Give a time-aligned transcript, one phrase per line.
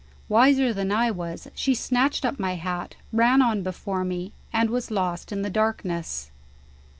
[0.27, 4.89] Wiser than I was, she snatched up my hat, ran on before me, and was
[4.89, 6.31] lost in the darkness.